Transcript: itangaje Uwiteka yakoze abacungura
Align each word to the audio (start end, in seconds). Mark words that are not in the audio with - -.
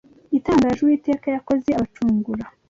itangaje 0.37 0.79
Uwiteka 0.83 1.27
yakoze 1.35 1.67
abacungura 1.73 2.45